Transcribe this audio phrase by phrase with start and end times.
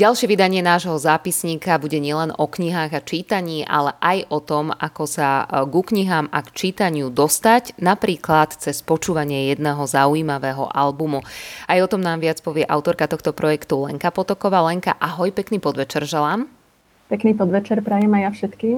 [0.00, 5.04] Ďalšie vydanie nášho zápisníka bude nielen o knihách a čítaní, ale aj o tom, ako
[5.04, 11.20] sa e, ku knihám a k čítaniu dostať, napríklad cez počúvanie jedného zaujímavého albumu.
[11.68, 14.64] Aj o tom nám viac povie autorka tohto projektu Lenka Potoková.
[14.64, 16.48] Lenka, ahoj, pekný podvečer želám.
[17.12, 18.76] Pekný podvečer prajem aj ja všetkým.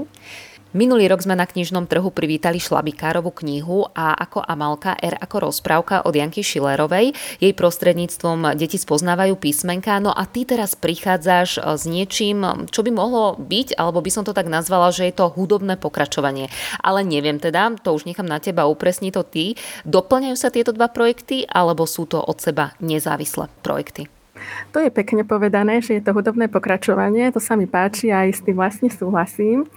[0.73, 6.01] Minulý rok sme na knižnom trhu privítali Šlabikárovú knihu a ako Amalka R ako rozprávka
[6.09, 7.13] od Janky Šilerovej.
[7.45, 10.01] Jej prostredníctvom deti spoznávajú písmenka.
[10.01, 14.25] No a ty teraz prichádzaš e, s niečím, čo by mohlo byť, alebo by som
[14.25, 16.49] to tak nazvala, že je to hudobné pokračovanie.
[16.81, 19.61] Ale neviem teda, to už nechám na teba, upresni to ty.
[19.85, 24.09] Doplňajú sa tieto dva projekty, alebo sú to od seba nezávislé projekty?
[24.73, 28.31] To je pekne povedané, že je to hudobné pokračovanie, to sa mi páči a aj
[28.33, 29.69] s tým vlastne súhlasím.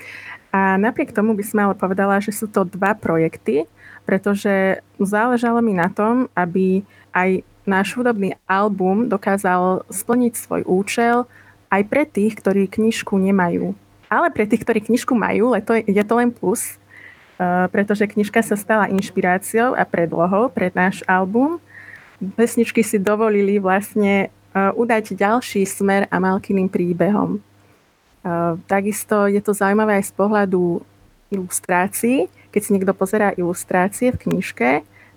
[0.56, 3.68] A napriek tomu by som ale povedala, že sú to dva projekty,
[4.08, 11.28] pretože záležalo mi na tom, aby aj náš hudobný album dokázal splniť svoj účel
[11.68, 13.76] aj pre tých, ktorí knižku nemajú.
[14.08, 16.80] Ale pre tých, ktorí knižku majú, to je, to len plus,
[17.36, 21.60] uh, pretože knižka sa stala inšpiráciou a predlohou pre náš album.
[22.40, 27.44] Pesničky si dovolili vlastne uh, udať ďalší smer a malkyným príbehom.
[28.66, 30.82] Takisto je to zaujímavé aj z pohľadu
[31.30, 32.26] ilustrácií.
[32.50, 34.70] Keď si niekto pozerá ilustrácie v knižke,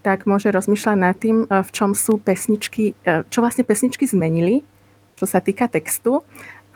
[0.04, 2.92] tak môže rozmýšľať nad tým, v čom sú pesničky,
[3.32, 4.60] čo vlastne pesničky zmenili,
[5.16, 6.20] čo sa týka textu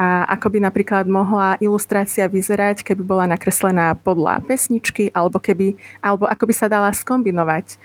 [0.01, 6.27] a ako by napríklad mohla ilustrácia vyzerať, keby bola nakreslená podľa pesničky, alebo, keby, alebo
[6.27, 7.77] ako by sa dala skombinovať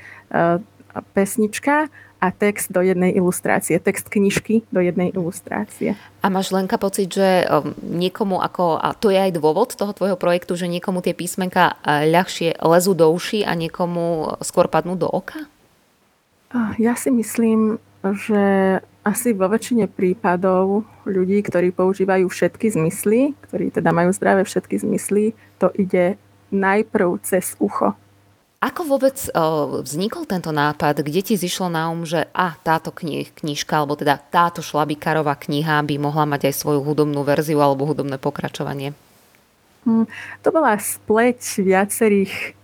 [1.13, 5.93] pesnička a text do jednej ilustrácie, text knižky do jednej ilustrácie.
[6.25, 10.17] A máš Lenka pocit, že um, niekomu ako, a to je aj dôvod toho tvojho
[10.17, 15.45] projektu, že niekomu tie písmenka ľahšie lezú do uší a niekomu skôr padnú do oka?
[16.81, 23.95] Ja si myslím, že asi vo väčšine prípadov ľudí, ktorí používajú všetky zmysly, ktorí teda
[23.95, 25.31] majú zdravé všetky zmysly,
[25.63, 26.19] to ide
[26.51, 27.95] najprv cez ucho.
[28.57, 31.05] Ako vôbec uh, vznikol tento nápad?
[31.05, 35.77] Kde ti zišlo na um, že a táto kni- knižka, alebo teda táto šlabikárová kniha
[35.85, 38.97] by mohla mať aj svoju hudobnú verziu alebo hudobné pokračovanie?
[39.85, 40.09] Hmm,
[40.41, 42.57] to bola spleť viacerých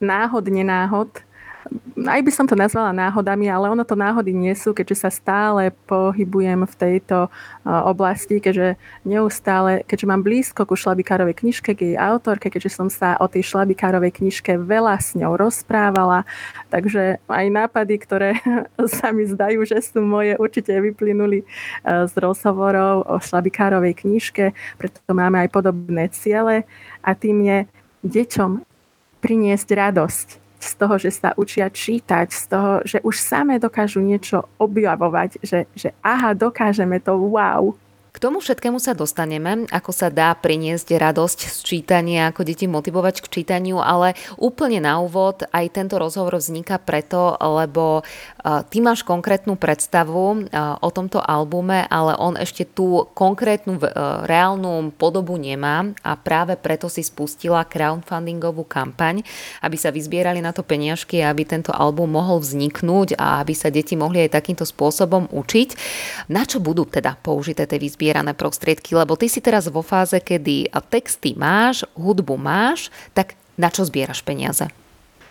[0.00, 1.12] náhod, nenáhod,
[2.00, 5.70] aj by som to nazvala náhodami, ale ono to náhody nie sú, keďže sa stále
[5.86, 7.28] pohybujem v tejto
[7.64, 13.14] oblasti, keďže neustále, keďže mám blízko ku šlabikárovej knižke, k jej autorke, keďže som sa
[13.20, 16.24] o tej šlabikárovej knižke veľa s ňou rozprávala,
[16.72, 18.30] takže aj nápady, ktoré
[18.98, 21.44] sa mi zdajú, že sú moje, určite vyplynuli
[21.84, 26.64] z rozhovorov o šlabikárovej knižke, preto máme aj podobné ciele.
[27.00, 27.58] A tým je
[28.04, 28.64] deťom
[29.20, 34.44] priniesť radosť z toho, že sa učia čítať, z toho, že už samé dokážu niečo
[34.60, 37.72] objavovať, že, že aha, dokážeme to, wow.
[38.10, 43.22] K tomu všetkému sa dostaneme, ako sa dá priniesť radosť z čítania, ako deti motivovať
[43.22, 48.02] k čítaniu, ale úplne na úvod aj tento rozhovor vzniká preto, lebo
[48.68, 50.50] ty máš konkrétnu predstavu
[50.82, 53.78] o tomto albume, ale on ešte tú konkrétnu
[54.26, 59.22] reálnu podobu nemá a práve preto si spustila crowdfundingovú kampaň,
[59.62, 63.94] aby sa vyzbierali na to peniažky aby tento album mohol vzniknúť a aby sa deti
[63.94, 65.68] mohli aj takýmto spôsobom učiť.
[66.26, 67.99] Na čo budú teda použité tie výzby?
[68.00, 73.68] Zbierané prostriedky, lebo ty si teraz vo fáze, kedy texty máš, hudbu máš, tak na
[73.68, 74.72] čo zbieraš peniaze?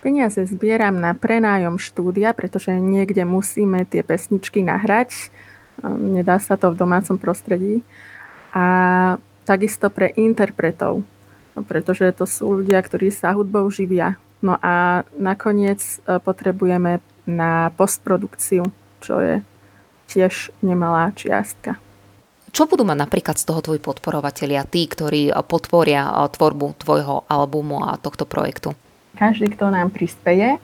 [0.05, 5.33] Peniaze zbieram na prenájom štúdia, pretože niekde musíme tie pesničky nahrať.
[5.81, 7.81] Nedá sa to v domácom prostredí.
[8.53, 9.17] A
[9.49, 11.01] takisto pre interpretov,
[11.65, 14.21] pretože to sú ľudia, ktorí sa hudbou živia.
[14.45, 18.71] No a nakoniec e, potrebujeme na postprodukciu,
[19.03, 19.35] čo je
[20.07, 21.75] tiež nemalá čiastka.
[22.59, 27.95] Čo budú mať napríklad z toho tvoji podporovatelia, tí, ktorí podporia tvorbu tvojho albumu a
[27.95, 28.75] tohto projektu?
[29.15, 30.59] Každý, kto nám prispeje,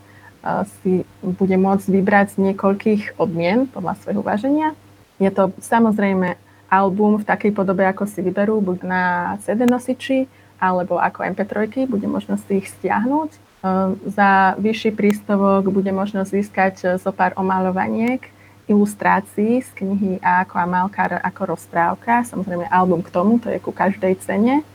[0.84, 4.76] si bude môcť vybrať z niekoľkých odmien podľa svojho uvaženia.
[5.24, 6.36] Je to samozrejme
[6.68, 9.04] album v takej podobe, ako si vyberú, buď na
[9.40, 10.28] CD nosiči,
[10.60, 13.64] alebo ako MP3, bude možnosť ich stiahnuť.
[14.12, 18.35] Za vyšší príspevok bude možnosť získať zo pár omalovaniek
[18.66, 23.70] ilustrácií z knihy A ako Amalkar ako rozprávka, samozrejme album k tomu, to je ku
[23.70, 24.66] každej cene.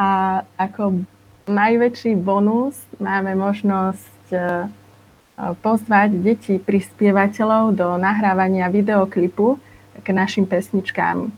[0.00, 1.04] A ako
[1.44, 4.38] najväčší bonus máme možnosť e,
[5.60, 9.60] pozvať deti prispievateľov do nahrávania videoklipu
[10.00, 11.28] k našim pesničkám.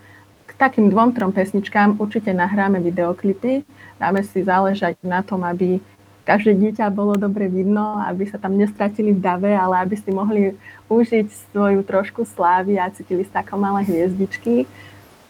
[0.47, 3.67] K takým dvom, trom pesničkám určite nahráme videoklipy.
[3.99, 5.83] Dáme si záležať na tom, aby
[6.27, 10.59] každé dieťa bolo dobre vidno, aby sa tam nestratili v dave, ale aby si mohli
[10.91, 14.67] užiť svoju trošku slávy a cítili sa ako malé hviezdičky.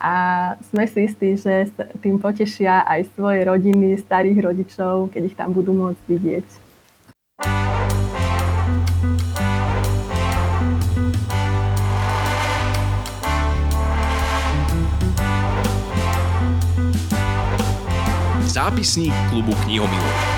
[0.00, 1.68] A sme si istí, že
[2.00, 6.46] tým potešia aj svoje rodiny, starých rodičov, keď ich tam budú môcť vidieť.
[18.48, 20.35] Zápisník klubu knihomilov.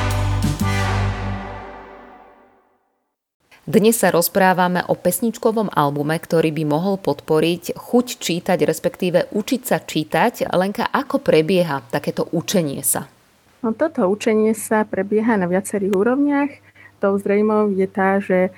[3.69, 9.77] Dnes sa rozprávame o pesničkovom albume, ktorý by mohol podporiť chuť čítať, respektíve učiť sa
[9.77, 10.49] čítať.
[10.57, 13.13] Lenka, ako prebieha takéto učenie sa?
[13.61, 16.49] No, toto učenie sa prebieha na viacerých úrovniach.
[16.97, 18.51] Tou zrejmou je tá, že e,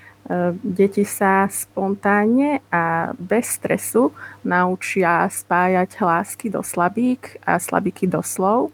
[0.63, 4.15] deti sa spontánne a bez stresu
[4.47, 8.71] naučia spájať hlásky do slabík a slabíky do slov.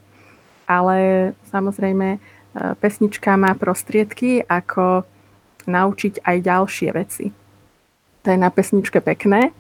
[0.69, 2.19] Ale samozrejme e,
[2.77, 5.09] pesnička má prostriedky, ako
[5.67, 7.27] naučiť aj ďalšie veci.
[8.27, 9.55] To je na pesničke pekné.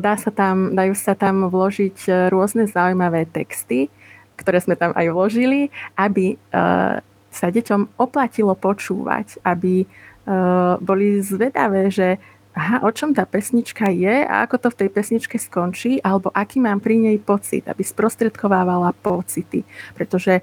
[0.00, 3.92] Dá sa tam, dajú sa tam vložiť e, rôzne zaujímavé texty,
[4.40, 5.68] ktoré sme tam aj vložili,
[6.00, 6.36] aby e,
[7.28, 9.84] sa deťom oplatilo počúvať, aby
[10.80, 12.16] boli zvedavé, že
[12.56, 16.64] aha, o čom tá pesnička je a ako to v tej pesničke skončí, alebo aký
[16.64, 19.68] mám pri nej pocit, aby sprostredkovávala pocity.
[19.92, 20.40] Pretože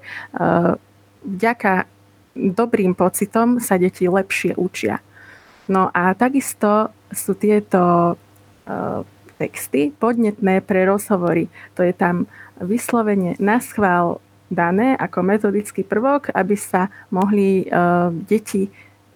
[1.26, 1.90] vďaka
[2.36, 5.00] dobrým pocitom sa deti lepšie učia.
[5.70, 9.00] No a takisto sú tieto uh,
[9.38, 11.46] texty podnetné pre rozhovory.
[11.78, 12.26] To je tam
[12.58, 14.18] vyslovene na schvál
[14.52, 18.68] dané ako metodický prvok, aby sa mohli uh, deti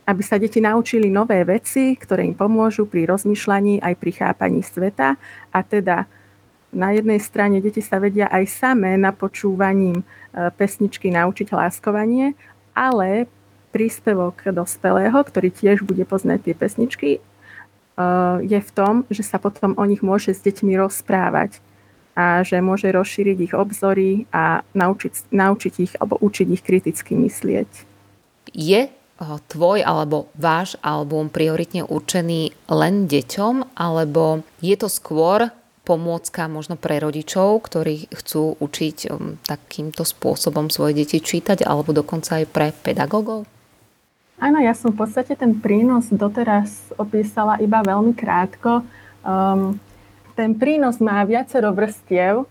[0.06, 5.18] aby sa deti naučili nové veci, ktoré im pomôžu pri rozmýšľaní aj pri chápaní sveta.
[5.50, 6.06] A teda
[6.70, 10.06] na jednej strane deti sa vedia aj samé na počúvaním
[10.54, 12.38] pesničky naučiť hláskovanie
[12.76, 13.24] ale
[13.72, 19.72] príspevok dospelého, ktorý tiež bude poznať tie pesničky, uh, je v tom, že sa potom
[19.80, 21.64] o nich môže s deťmi rozprávať
[22.16, 27.70] a že môže rozšíriť ich obzory a naučiť, naučiť ich alebo učiť ich kriticky myslieť.
[28.52, 35.52] Je uh, tvoj alebo váš album prioritne určený len deťom, alebo je to skôr
[35.86, 42.42] pomôcka možno pre rodičov, ktorí chcú učiť um, takýmto spôsobom svoje deti čítať, alebo dokonca
[42.42, 43.46] aj pre pedagógov?
[44.42, 48.82] Áno, ja som v podstate ten prínos doteraz opísala iba veľmi krátko.
[49.22, 49.78] Um,
[50.34, 52.44] ten prínos má viacero vrstiev.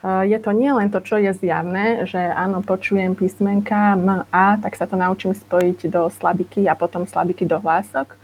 [0.00, 4.56] Uh, je to nie len to, čo je zjavné, že áno, počujem písmenka M, A,
[4.62, 8.14] tak sa to naučím spojiť do slabiky a potom slabiky do hlások,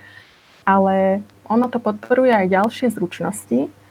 [0.62, 1.20] ale
[1.50, 3.81] ono to podporuje aj ďalšie zručnosti,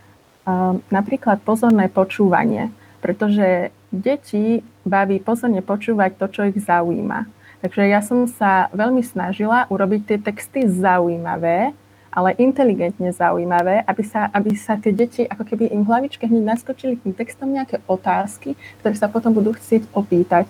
[0.90, 7.28] napríklad pozorné počúvanie, pretože deti baví pozorne počúvať to, čo ich zaujíma.
[7.62, 11.78] Takže ja som sa veľmi snažila urobiť tie texty zaujímavé,
[12.12, 17.00] ale inteligentne zaujímavé, aby sa, aby sa tie deti, ako keby im hlavičke hneď naskočili
[17.00, 20.50] tým textom nejaké otázky, ktoré sa potom budú chcieť opýtať.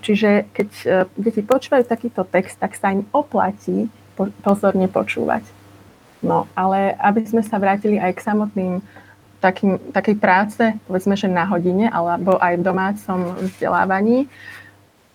[0.00, 0.86] Čiže keď e,
[1.20, 3.92] deti počúvajú takýto text, tak sa im oplatí
[4.40, 5.44] pozorne počúvať.
[6.24, 8.74] No, ale aby sme sa vrátili aj k samotným
[9.42, 14.30] takým, takej práce, povedzme, že na hodine alebo aj v domácom vzdelávaní,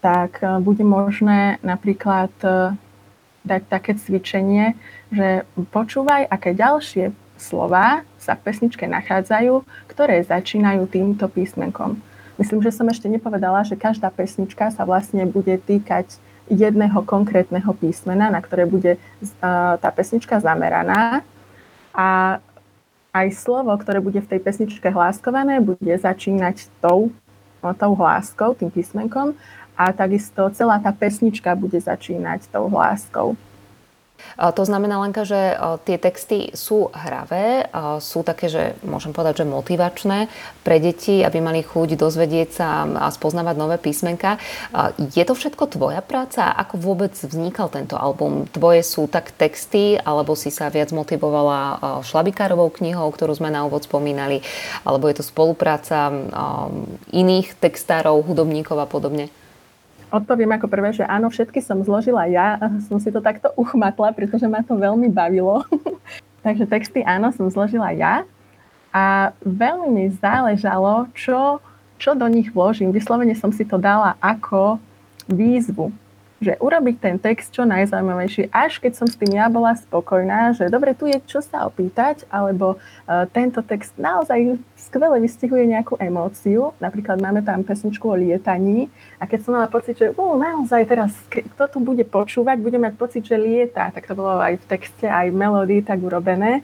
[0.03, 2.75] tak e, bude možné napríklad e,
[3.47, 4.75] dať také cvičenie,
[5.07, 11.95] že počúvaj, aké ďalšie slova sa v pesničke nachádzajú, ktoré začínajú týmto písmenkom.
[12.35, 16.19] Myslím, že som ešte nepovedala, že každá pesnička sa vlastne bude týkať
[16.51, 18.99] jedného konkrétneho písmena, na ktoré bude e,
[19.79, 21.23] tá pesnička zameraná.
[21.97, 22.37] A
[23.17, 27.09] aj slovo, ktoré bude v tej pesničke hláskované, bude začínať tou,
[27.61, 29.33] tou hláskou, tým písmenkom
[29.73, 33.33] a takisto celá tá pesnička bude začínať tou hláskou.
[34.35, 35.55] To znamená, Lenka, že
[35.87, 37.71] tie texty sú hravé,
[38.03, 40.27] sú také, že môžem povedať, že motivačné
[40.61, 44.37] pre deti, aby mali chuť dozvedieť sa a spoznávať nové písmenka.
[45.15, 46.53] Je to všetko tvoja práca?
[46.53, 48.45] Ako vôbec vznikal tento album?
[48.51, 53.89] Tvoje sú tak texty, alebo si sa viac motivovala Šlabikárovou knihou, ktorú sme na úvod
[53.89, 54.45] spomínali,
[54.85, 56.13] alebo je to spolupráca
[57.09, 59.33] iných textárov, hudobníkov a podobne?
[60.07, 62.55] Odpoviem ako prvé, že áno, všetky som zložila ja.
[62.87, 65.67] Som si to takto uchmatla, pretože ma to veľmi bavilo.
[66.45, 68.23] Takže texty áno, som zložila ja.
[68.95, 71.59] A veľmi mi záležalo, čo,
[71.99, 72.95] čo do nich vložím.
[72.95, 74.79] Vyslovene som si to dala ako
[75.27, 75.91] výzvu.
[76.37, 80.69] Že urobiť ten text čo najzaujímavejší, až keď som s tým ja bola spokojná, že
[80.69, 86.77] dobre, tu je čo sa opýtať, alebo uh, tento text naozaj skvele vystihuje nejakú emóciu.
[86.77, 91.11] Napríklad máme tam pesničku o lietaní a keď som mala pocit, že uh, naozaj teraz,
[91.29, 95.09] kto tu bude počúvať, bude mať pocit, že lieta, tak to bolo aj v texte,
[95.09, 96.61] aj v melódii tak urobené,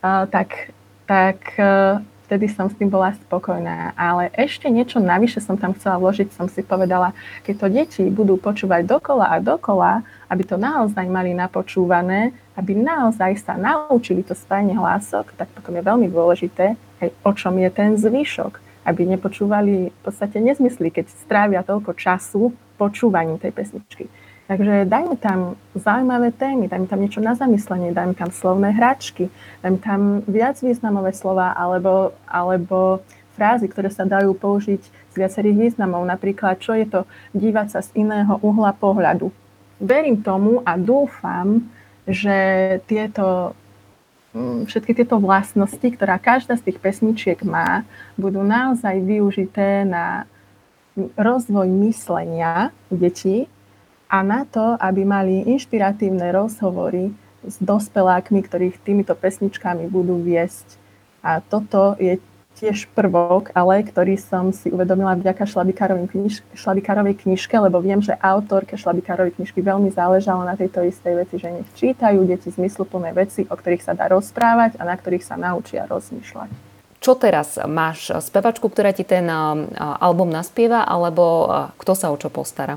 [0.00, 0.72] uh, tak,
[1.04, 3.90] tak uh, vtedy som s tým bola spokojná.
[3.98, 7.10] Ale ešte niečo navyše som tam chcela vložiť, som si povedala,
[7.42, 13.34] keď to deti budú počúvať dokola a dokola, aby to naozaj mali napočúvané, aby naozaj
[13.42, 17.98] sa naučili to spájanie hlások, tak potom je veľmi dôležité, aj o čom je ten
[17.98, 18.62] zvyšok.
[18.86, 24.06] Aby nepočúvali v podstate nezmysly, keď strávia toľko času počúvaním tej pesničky.
[24.50, 29.30] Takže dajme tam zaujímavé témy, dajme tam niečo na zamyslenie, dajme tam slovné hračky,
[29.62, 32.98] dajme tam viac významové slova alebo, alebo
[33.38, 36.02] frázy, ktoré sa dajú použiť z viacerých významov.
[36.02, 39.30] Napríklad, čo je to dívať sa z iného uhla pohľadu.
[39.78, 41.70] Verím tomu a dúfam,
[42.10, 42.34] že
[42.90, 43.54] tieto
[44.34, 47.86] mm, všetky tieto vlastnosti, ktorá každá z tých pesničiek má,
[48.18, 50.26] budú naozaj využité na
[51.14, 53.46] rozvoj myslenia detí
[54.10, 57.14] a na to, aby mali inšpiratívne rozhovory
[57.46, 60.76] s dospelákmi, ktorých týmito pesničkami budú viesť.
[61.22, 62.18] A toto je
[62.58, 68.76] tiež prvok, ale ktorý som si uvedomila vďaka kniž, Šlabikárovej knižke, lebo viem, že autorke
[68.76, 73.54] Šlabikárovej knižky veľmi záležalo na tejto istej veci, že nech čítajú deti zmysluplné veci, o
[73.54, 76.50] ktorých sa dá rozprávať a na ktorých sa naučia rozmýšľať.
[77.00, 77.56] Čo teraz?
[77.64, 79.24] Máš spevačku, ktorá ti ten
[79.80, 81.48] album naspieva, alebo
[81.80, 82.76] kto sa o čo postará?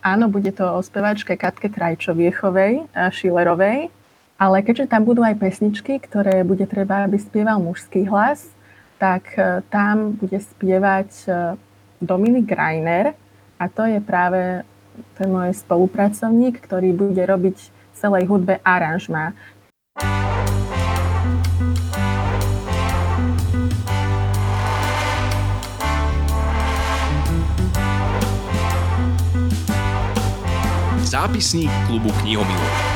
[0.00, 3.92] Áno, bude to o speváčke Katke Krajčoviechovej, eh, Šilerovej,
[4.40, 8.48] ale keďže tam budú aj pesničky, ktoré bude treba, aby spieval mužský hlas,
[8.96, 11.34] tak eh, tam bude spievať eh,
[12.00, 13.12] Dominik Greiner
[13.60, 14.64] a to je práve
[15.20, 19.36] ten môj spolupracovník, ktorý bude robiť celej hudbe aranžma.
[31.10, 32.89] Zápisník klubu knihomilov.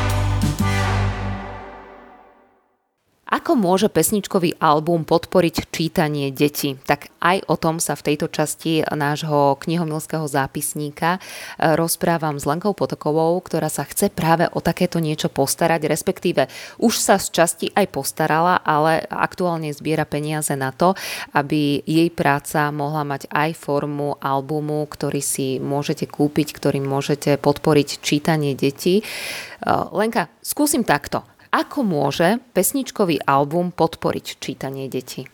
[3.34, 6.78] Ako môže pesničkový album podporiť čítanie detí?
[6.86, 12.78] Tak aj o tom sa v tejto časti nášho knihomilského zápisníka e, rozprávam s Lenkou
[12.78, 16.46] Potokovou, ktorá sa chce práve o takéto niečo postarať, respektíve
[16.78, 20.94] už sa z časti aj postarala, ale aktuálne zbiera peniaze na to,
[21.34, 27.98] aby jej práca mohla mať aj formu albumu, ktorý si môžete kúpiť, ktorým môžete podporiť
[27.98, 29.02] čítanie detí.
[29.02, 29.04] E,
[29.90, 35.30] Lenka, skúsim takto ako môže pesničkový album podporiť čítanie detí?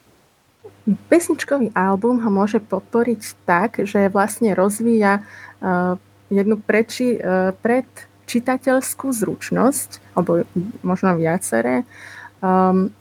[1.09, 5.97] Pesničkový album ho môže podporiť tak, že vlastne rozvíja uh,
[6.29, 10.45] jednu preči, uh, predčitateľskú zručnosť, alebo
[10.85, 11.89] možno viaceré,
[12.45, 12.93] um,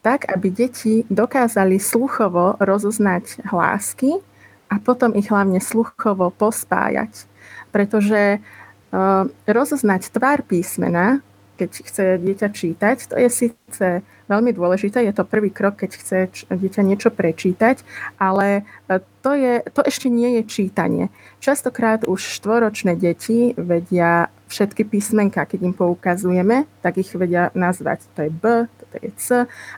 [0.00, 4.24] tak, aby deti dokázali sluchovo rozoznať hlásky
[4.72, 7.28] a potom ich hlavne sluchovo pospájať.
[7.68, 11.20] Pretože uh, rozoznať tvár písmena
[11.56, 12.96] keď chce dieťa čítať.
[13.12, 13.86] To je síce
[14.32, 16.18] veľmi dôležité, je to prvý krok, keď chce
[16.48, 17.84] dieťa niečo prečítať,
[18.16, 21.04] ale e, to, je, to ešte nie je čítanie.
[21.42, 28.04] Častokrát už štvoročné deti vedia všetky písmenka, keď im poukazujeme, tak ich vedia nazvať.
[28.16, 28.44] To je B,
[28.92, 29.26] to je C,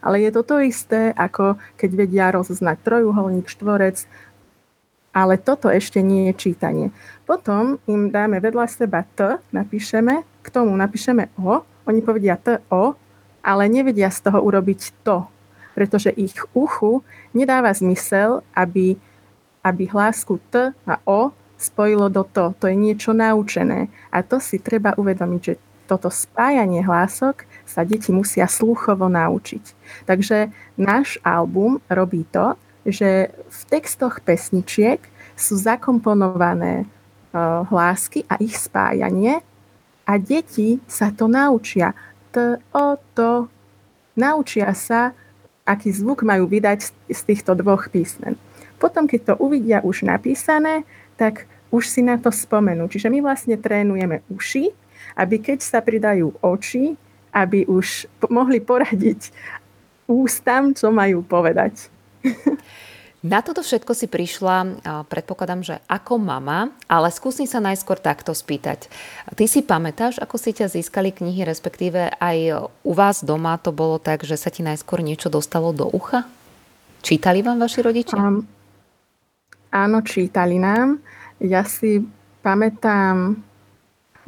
[0.02, 4.06] ale je to to isté, ako keď vedia rozoznať trojuholník, štvorec,
[5.14, 6.86] ale toto ešte nie je čítanie.
[7.24, 12.40] Potom im dáme vedľa seba T, napíšeme, k tomu napíšeme O oni povedia
[12.72, 12.96] o,
[13.44, 15.28] ale nevedia z toho urobiť to,
[15.76, 17.04] pretože ich uchu
[17.36, 18.96] nedáva zmysel, aby,
[19.60, 22.56] aby hlásku T a O spojilo do to.
[22.60, 23.92] To je niečo naučené.
[24.08, 25.54] A to si treba uvedomiť, že
[25.84, 29.64] toto spájanie hlások sa deti musia sluchovo naučiť.
[30.08, 30.48] Takže
[30.80, 35.00] náš album robí to, že v textoch pesničiek
[35.34, 36.86] sú zakomponované
[37.68, 39.42] hlásky a ich spájanie
[40.06, 41.96] a deti sa to naučia.
[42.30, 42.86] T, o,
[43.16, 43.50] to.
[44.14, 45.10] Naučia sa,
[45.66, 48.38] aký zvuk majú vydať z týchto dvoch písmen.
[48.78, 50.86] Potom, keď to uvidia už napísané,
[51.18, 52.86] tak už si na to spomenú.
[52.86, 54.70] Čiže my vlastne trénujeme uši,
[55.18, 56.94] aby keď sa pridajú oči,
[57.34, 59.34] aby už mohli poradiť
[60.06, 61.90] ústam, čo majú povedať.
[63.24, 68.92] Na toto všetko si prišla, predpokladám, že ako mama, ale skúsim sa najskôr takto spýtať.
[69.32, 73.96] Ty si pamätáš, ako si ťa získali knihy, respektíve aj u vás doma to bolo
[73.96, 76.28] tak, že sa ti najskôr niečo dostalo do ucha?
[77.00, 78.20] Čítali vám vaši rodičia?
[78.20, 78.44] Um,
[79.72, 81.00] áno, čítali nám.
[81.40, 82.04] Ja si
[82.44, 83.40] pamätám,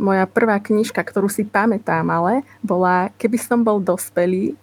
[0.01, 4.57] moja prvá knižka, ktorú si pamätám, ale bola Keby som bol dospelý.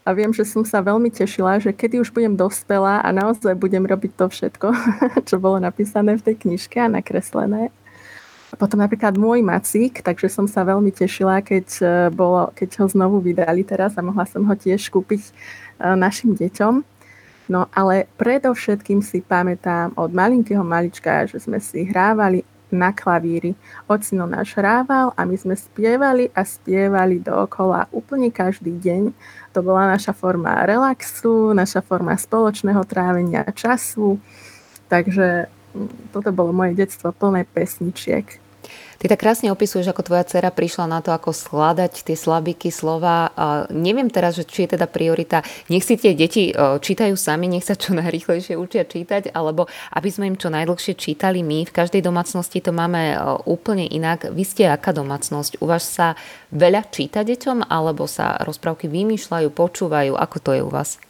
[0.00, 3.84] A viem, že som sa veľmi tešila, že kedy už budem dospelá a naozaj budem
[3.84, 4.68] robiť to všetko,
[5.28, 7.68] čo bolo napísané v tej knižke a nakreslené.
[8.58, 13.22] Potom napríklad môj macík, takže som sa veľmi tešila, keď, e, bolo, keď ho znovu
[13.22, 15.32] vydali teraz a mohla som ho tiež kúpiť e,
[15.94, 16.82] našim deťom.
[17.50, 22.42] No ale predovšetkým si pamätám od malinkého malička, že sme si hrávali
[22.72, 23.54] na klavíri.
[23.84, 29.12] Ocino náš hrával a my sme spievali a spievali dookola úplne každý deň.
[29.52, 34.16] To bola naša forma relaxu, naša forma spoločného trávenia času.
[34.88, 35.46] Takže
[35.76, 38.39] mm, toto bolo moje detstvo plné pesničiek.
[39.00, 43.32] Ty tak krásne opisuješ, ako tvoja dcera prišla na to, ako skladať tie slabiky slova.
[43.72, 45.40] Neviem teraz, že či je teda priorita,
[45.72, 50.28] nech si tie deti čítajú sami, nech sa čo najrýchlejšie učia čítať, alebo aby sme
[50.28, 51.64] im čo najdlhšie čítali my.
[51.64, 53.16] V každej domácnosti to máme
[53.48, 54.28] úplne inak.
[54.36, 55.64] Vy ste aká domácnosť?
[55.64, 56.12] U vás sa
[56.52, 60.12] veľa číta deťom, alebo sa rozprávky vymýšľajú, počúvajú?
[60.12, 61.00] Ako to je u vás?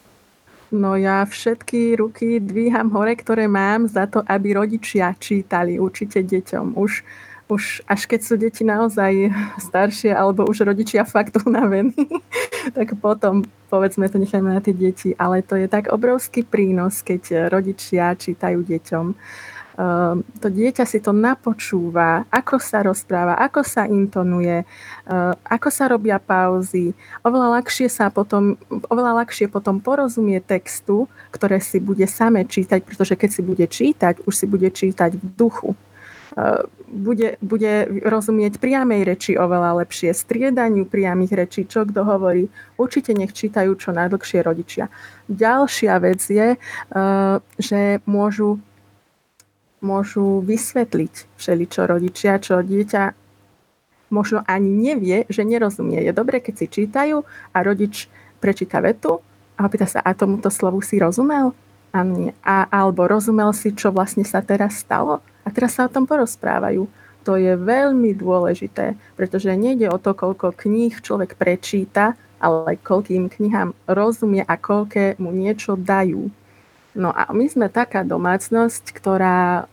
[0.70, 6.78] No ja všetky ruky dvíham hore, ktoré mám za to, aby rodičia čítali určite deťom.
[6.78, 7.02] Už
[7.50, 11.94] už až keď sú deti naozaj staršie alebo už rodičia fakt unavení,
[12.76, 15.12] tak potom povedzme to necháme na tie deti.
[15.18, 19.06] Ale to je tak obrovský prínos, keď rodičia čítajú deťom.
[19.80, 25.88] Uh, to dieťa si to napočúva, ako sa rozpráva, ako sa intonuje, uh, ako sa
[25.88, 26.92] robia pauzy.
[27.24, 28.60] Oveľa ľahšie, sa potom,
[28.92, 34.14] oveľa ľahšie potom porozumie textu, ktoré si bude same čítať, pretože keď si bude čítať,
[34.28, 35.72] už si bude čítať v duchu
[36.90, 37.72] bude, bude
[38.02, 42.50] rozumieť priamej reči oveľa lepšie, striedaniu priamých rečí, čo kto hovorí.
[42.78, 44.90] Určite nech čítajú čo najdlhšie rodičia.
[45.30, 48.58] Ďalšia vec je, eh, že môžu,
[49.80, 53.14] môžu vysvetliť všeličo rodičia, čo dieťa
[54.10, 56.02] možno ani nevie, že nerozumie.
[56.02, 57.22] Je dobre, keď si čítajú
[57.54, 58.10] a rodič
[58.42, 59.22] prečíta vetu
[59.54, 61.54] a opýta sa, a tomuto slovu si rozumel?
[61.94, 62.34] A nie.
[62.42, 65.22] A, alebo rozumel si, čo vlastne sa teraz stalo?
[65.44, 66.86] A teraz sa o tom porozprávajú.
[67.28, 73.76] To je veľmi dôležité, pretože nejde o to, koľko kníh človek prečíta, ale koľkým knihám
[73.84, 76.32] rozumie a koľké mu niečo dajú.
[76.96, 79.68] No a my sme taká domácnosť, ktorá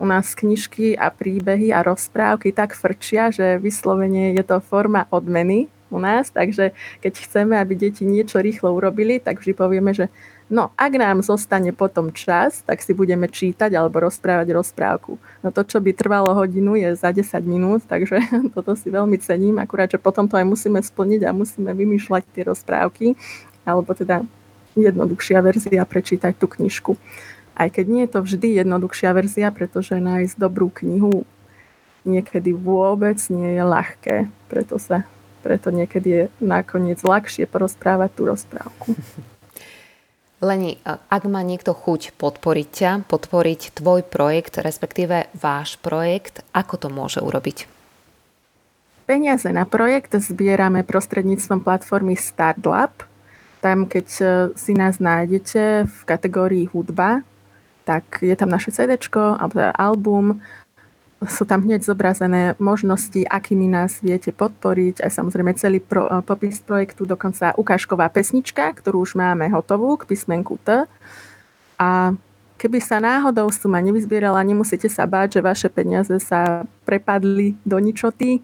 [0.00, 5.68] u nás knižky a príbehy a rozprávky tak frčia, že vyslovene je to forma odmeny
[5.92, 6.72] u nás, takže
[7.04, 10.08] keď chceme, aby deti niečo rýchlo urobili, tak vždy povieme, že
[10.50, 15.14] No, ak nám zostane potom čas, tak si budeme čítať alebo rozprávať rozprávku.
[15.46, 18.18] No to, čo by trvalo hodinu, je za 10 minút, takže
[18.58, 22.42] toto si veľmi cením, akurát, že potom to aj musíme splniť a musíme vymýšľať tie
[22.50, 23.14] rozprávky,
[23.62, 24.26] alebo teda
[24.74, 26.98] jednoduchšia verzia prečítať tú knižku.
[27.54, 31.22] Aj keď nie je to vždy jednoduchšia verzia, pretože nájsť dobrú knihu
[32.02, 34.16] niekedy vôbec nie je ľahké,
[34.50, 35.06] preto sa
[35.40, 38.92] preto niekedy je nakoniec ľahšie porozprávať tú rozprávku.
[40.40, 46.88] Leni, ak má niekto chuť podporiť ťa, podporiť tvoj projekt, respektíve váš projekt, ako to
[46.88, 47.68] môže urobiť?
[49.04, 53.04] Peniaze na projekt zbierame prostredníctvom platformy StartLab.
[53.60, 54.24] Tam, keď e,
[54.56, 57.20] si nás nájdete v kategórii hudba,
[57.84, 60.40] tak je tam naše CD alebo album
[61.20, 66.64] sú tam hneď zobrazené možnosti, akými nás viete podporiť, aj samozrejme celý pro, eh, popis
[66.64, 70.88] projektu, dokonca ukážková pesnička, ktorú už máme hotovú k písmenku T.
[71.76, 72.16] A
[72.56, 78.40] keby sa náhodou suma nevyzbierala, nemusíte sa báť, že vaše peniaze sa prepadli do ničoty,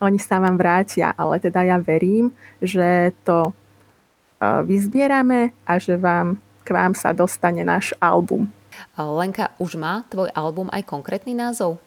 [0.00, 2.32] oni sa vám vrátia, ale teda ja verím,
[2.64, 8.48] že to eh, vyzbierame a že vám, k vám sa dostane náš album.
[8.96, 11.78] Lenka, už má tvoj album aj konkrétny názov?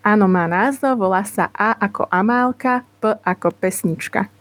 [0.00, 4.32] Áno, má názov, volá sa A ako Amálka, P ako pesnička.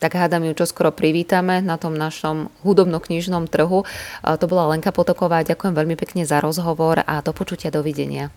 [0.00, 3.84] Tak hádam ju skoro privítame na tom našom hudobno-knižnom trhu.
[4.24, 5.44] To bola Lenka Potoková.
[5.44, 8.28] Ďakujem veľmi pekne za rozhovor a do počutia, dovidenia.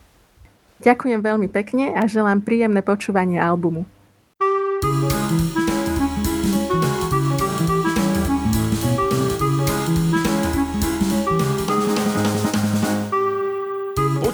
[0.80, 3.84] Ďakujem veľmi pekne a želám príjemné počúvanie albumu.